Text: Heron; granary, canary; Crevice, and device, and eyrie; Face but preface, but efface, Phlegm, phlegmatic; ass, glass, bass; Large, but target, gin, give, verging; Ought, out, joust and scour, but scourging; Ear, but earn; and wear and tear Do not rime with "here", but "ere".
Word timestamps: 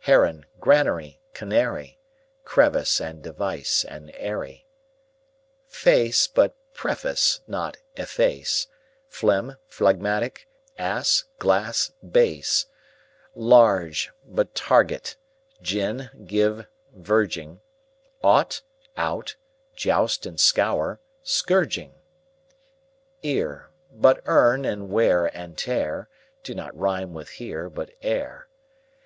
Heron; 0.00 0.44
granary, 0.60 1.18
canary; 1.32 1.98
Crevice, 2.44 3.00
and 3.00 3.22
device, 3.22 3.86
and 3.88 4.10
eyrie; 4.16 4.66
Face 5.66 6.26
but 6.26 6.54
preface, 6.74 7.40
but 7.48 7.78
efface, 7.96 8.66
Phlegm, 9.08 9.56
phlegmatic; 9.66 10.46
ass, 10.76 11.24
glass, 11.38 11.90
bass; 12.06 12.66
Large, 13.34 14.10
but 14.26 14.54
target, 14.54 15.16
gin, 15.62 16.10
give, 16.26 16.66
verging; 16.92 17.62
Ought, 18.22 18.60
out, 18.94 19.36
joust 19.74 20.26
and 20.26 20.38
scour, 20.38 21.00
but 21.22 21.26
scourging; 21.28 21.94
Ear, 23.22 23.70
but 23.90 24.20
earn; 24.26 24.66
and 24.66 24.90
wear 24.90 25.34
and 25.34 25.56
tear 25.56 26.10
Do 26.42 26.54
not 26.54 26.76
rime 26.76 27.14
with 27.14 27.30
"here", 27.30 27.70
but 27.70 27.94
"ere". 28.02 28.48